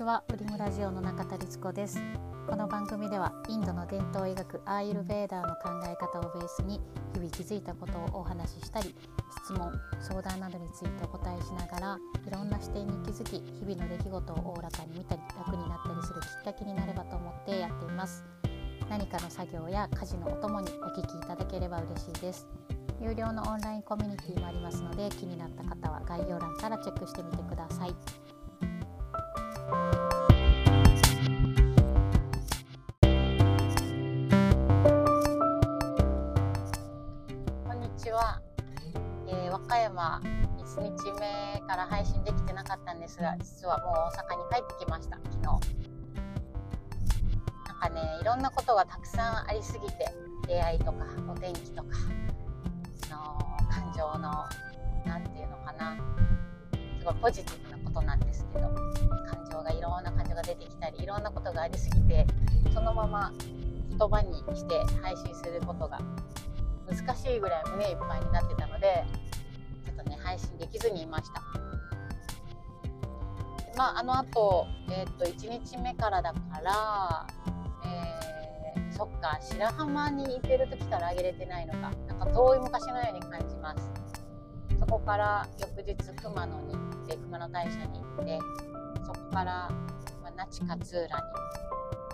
[0.00, 2.00] ちはウリムラジオの中田律子です。
[2.48, 6.80] この番組ではインドの伝統医学アーユルベーダーの考え方をベースに
[7.12, 8.94] 日々気づいたことをお話ししたり
[9.44, 18.24] 質問相談などについてお答えしながらいろんな視点に気づき日々の出来事をおおらかに見たり楽になったりするきっかけになればと思ってやっています。
[18.88, 22.48] 何かの作業や家事のお供にお聞きいただければ嬉しいです。
[23.02, 27.94] 有料のオンラインコミュニティもありますので気になった方は概要欄からチェックしてみてください。
[38.20, 38.42] は、
[39.28, 40.20] えー、和歌山
[40.58, 45.42] 1日目から配信できてなかったんですが実はもう大阪に帰ってきました昨日。
[47.66, 49.94] なんかねいろんなことがたくさんありすぎて
[50.46, 51.96] 出会いとかお天気とか
[53.02, 53.38] その
[53.70, 54.44] 感情の
[55.06, 55.96] 何て言うのかな
[56.98, 62.26] すごいポジティブなことなんですけど感情がいろんな感情が出てきたりいろんなことがありすぎて
[62.74, 63.32] そのまま
[63.88, 65.98] 言葉にして配信することが
[66.90, 69.04] 難しいぐらい胸いっぱいになってたので
[69.86, 71.42] ちょっとね配信できずにいました。
[73.76, 77.26] まああのあと,、えー、と1日目からだから
[77.84, 81.92] えー、そっか白浜にいてる時からあげれてないのか。
[82.08, 83.90] なんか遠い昔のように感じます。
[84.78, 88.38] そこから翌日熊野に行って熊野大社に行って
[89.04, 89.70] そこから、
[90.36, 91.22] 那智勝浦に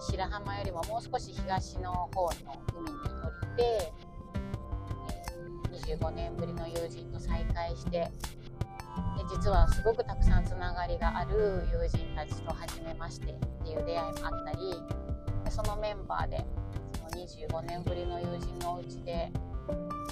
[0.00, 2.30] 白浜よりももう少し東の方の
[2.76, 3.92] 海に降りて、
[5.96, 8.10] 25年ぶりの友人と再会してで
[9.30, 14.58] 実はすごくたくさんつながりがある友人たちと初めましてっていう出会いもあったり
[15.50, 16.44] そのメンバーで
[16.96, 19.32] その25年ぶりの友人のお家で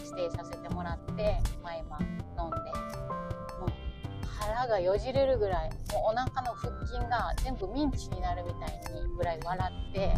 [0.05, 2.57] ステイさせてもらって毎晩飲んで
[3.61, 3.73] もう
[4.27, 10.15] 腹がよじれるぐらいもうお腹の腹筋が全部ミンチになるみたいにぐらい笑って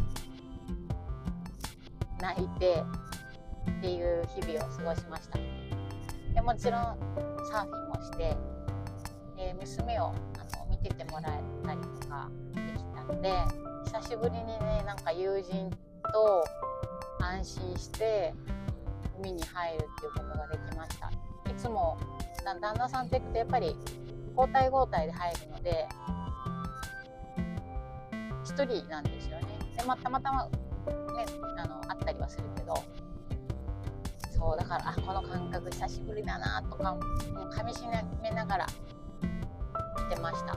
[2.21, 2.83] 泣いて
[3.79, 5.39] っていう日々を過ごしました。
[6.35, 6.83] でもちろん
[7.51, 8.37] サーフィンもして
[9.37, 13.33] で娘をあの見ててもらえたりとかできたので
[13.85, 15.71] 久しぶりにねなんか友人
[16.13, 16.45] と
[17.21, 18.33] 安心して
[19.19, 21.09] 海に入るっていうことができました。
[21.51, 21.99] いつも
[22.45, 23.77] 旦那さんと行くとやっぱり
[24.37, 25.89] 交代交代で入るので
[28.45, 29.47] 1人なんですよね。
[29.77, 30.51] で、ま、たまたまね
[31.59, 32.75] あのあったりはするけど
[34.71, 37.81] そうだからあこの感覚久しぶりだなとかもうかみし
[38.23, 38.67] めながら
[40.09, 40.57] 見てました。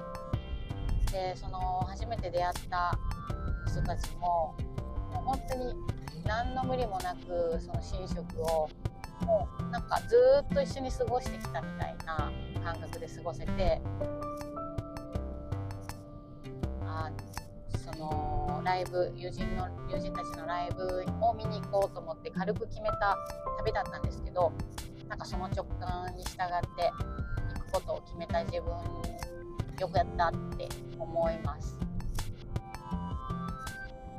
[1.12, 2.98] でその初めて出会った
[3.68, 4.56] 人たちも
[5.12, 5.74] もう本当に
[6.26, 8.70] 何の無理もなくその寝食を
[9.26, 12.32] もうなんかずっと一緒に過ごしてきたみたいな
[12.64, 13.82] 感覚で過ごせて
[18.64, 23.18] のライブ友人の友人たちのライブを見に行こうと思って軽く決めた
[23.60, 24.54] 旅だったんですけど
[25.10, 26.36] なんかその直感に従っ
[26.76, 26.92] て
[27.56, 28.72] 行くことを決めた自分
[29.80, 31.78] よくやったって思います。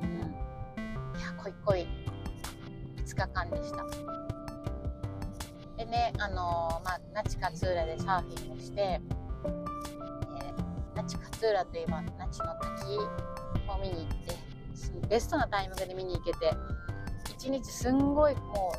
[0.02, 0.10] うん、
[1.18, 1.86] いや濃い濃い
[2.96, 3.84] 5日間でした。
[5.76, 9.00] でね、あのー、まあ、那智勝浦でサーフィンをして、えー、
[10.94, 12.98] 那智勝浦といえば那智の滝
[13.68, 14.33] を見に行って
[15.08, 16.52] ベストなタイミングで見に行けて
[17.36, 18.72] 一日すんごいも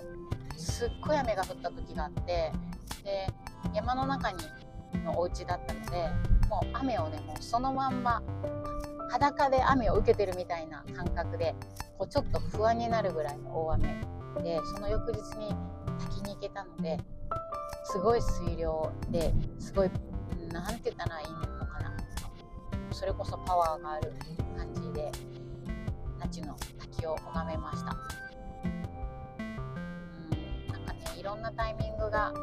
[0.56, 2.52] うすっごい雨が降った時があって
[3.04, 3.28] で
[3.74, 4.40] 山の中に
[5.04, 6.10] のお家だったので
[6.50, 8.22] もう雨をねもうそのまんま
[9.12, 11.56] 裸で雨を受けてるみたいな感覚で
[11.98, 14.06] こうちょっと不安になるぐらいの大雨。
[14.44, 15.56] でその翌日に
[15.98, 16.98] 滝に行けたので
[17.86, 19.90] すごい水量ですごい
[20.52, 21.94] 何て言ったらいいのかな。
[22.92, 24.14] それこそパワーがある
[24.58, 25.12] 感じで。
[26.26, 27.96] 那智の滝を拝めました。
[28.60, 28.82] うん
[30.72, 32.34] なんかねいろんなタイミングが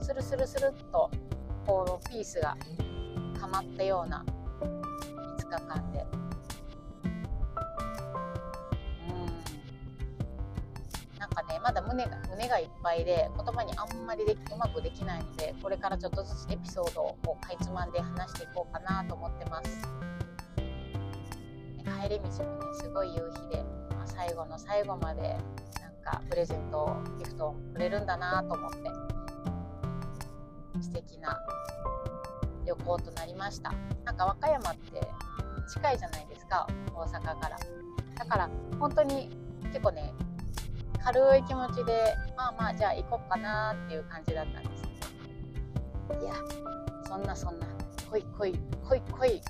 [0.00, 1.10] スルスルスルっと
[1.66, 2.56] こうピースが
[3.38, 4.24] はまったような
[4.62, 4.82] 5
[5.46, 6.06] 日間で。
[7.04, 7.08] う
[9.12, 9.26] ん。
[11.18, 19.86] なんかねまだ胸が胸がいっぱいで言葉にあんまりでうまくできないのでこれからちょっとずつエピソードをこうかいつまんで話していこうかなと思ってます。
[21.98, 22.30] 帰り道もね
[22.80, 25.36] すごい夕日で、まあ、最後の最後まで
[25.80, 28.78] なんかプレゼントギフトをくれるんだなと思って
[30.80, 31.38] 素敵な
[32.66, 33.72] 旅行となりました。
[34.04, 35.00] なんか和歌山って
[35.72, 37.58] 近いじゃないですか大阪から。
[38.16, 39.30] だから本当に
[39.64, 40.12] 結構ね
[41.02, 44.84] 軽い気持ちでまあまあじゃあ行こうかなっていう感じだったんです
[46.10, 46.34] けどいや
[47.06, 47.66] そんなそんな
[48.10, 48.54] 濃い濃い
[48.88, 49.42] 濃い濃い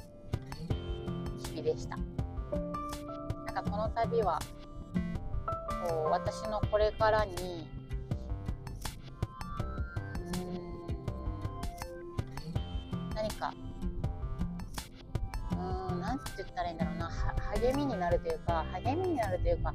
[1.55, 1.99] 日でした。
[3.53, 4.39] なんかこの旅は
[5.89, 7.67] こう私のこれからに
[10.23, 10.87] うん
[13.13, 13.53] 何か
[15.51, 15.57] う
[15.95, 17.11] ん何て言ったらいいんだろうな
[17.57, 19.75] 励みになるというか励みになるというか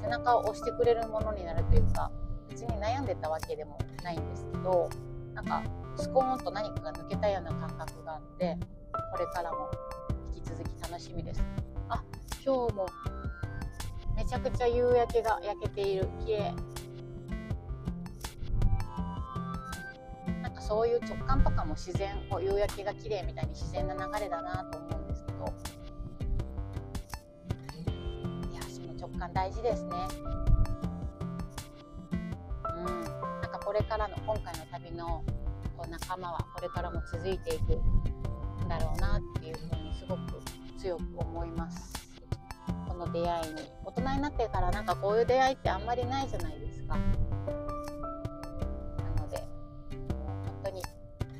[0.00, 2.12] 背中を押してくれるものになるというか
[2.48, 4.88] 別に悩んでたわけでもないんですけど
[5.34, 5.64] なんか
[5.96, 8.56] スコーンと何かが抜けたような感覚があって
[9.12, 9.68] これからも
[10.32, 11.42] 引き続き楽しみです。
[12.46, 12.86] 今日も。
[14.14, 16.08] めちゃくちゃ夕焼けが焼けている。
[16.24, 16.54] 綺麗。
[20.40, 25.38] なんかそういう直感とかも自然こう夕焼けが綺麗みたいに自然な流れだなと思うんですけど。
[28.52, 29.90] いやその直感大事ですね。
[32.76, 32.84] うん。
[33.40, 35.24] なんかこれからの今回の旅の
[35.76, 40.20] こう仲間はこれからも続いていくんだろうなっていうふうにすごく
[40.78, 42.05] 強く思います。
[42.96, 43.62] の出会いに。
[43.84, 46.96] 大人になってからなんかこういう出会いってあんまりないじゃないですか。
[46.96, 47.00] な
[49.22, 49.38] ので
[49.88, 50.82] 本当に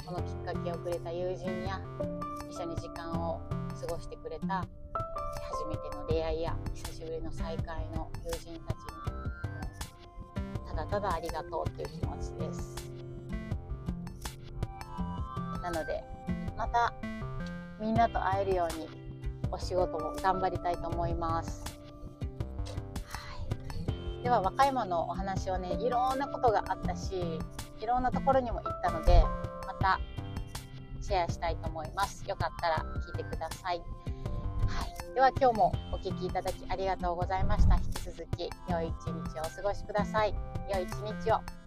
[0.06, 1.80] このきっかけをくれた友人や
[2.50, 4.68] 一緒に時間を過ごしてくれた初
[5.68, 8.86] めての出会いや久しぶりの再会の友人たちに
[10.66, 12.76] ただただありがとうっていう気持ちです。
[15.62, 16.04] なので
[16.56, 16.92] また
[17.80, 18.88] みんなと会えるように
[19.50, 21.64] お仕事も頑張りたいと思います。
[23.04, 23.20] は
[24.20, 27.40] い、では和歌山のお話をねいろんなことがあったし
[27.80, 29.22] いろんなところにも行ったので
[29.66, 30.00] また
[31.00, 32.24] シェアしたいと思います。
[32.28, 33.78] よかったら聞いてください。
[34.66, 37.76] はい、では今日もお聴きいただきありがとうございました。
[37.76, 40.34] 引き続き良い一日をお過ごしください。
[40.72, 41.65] 良い一日を。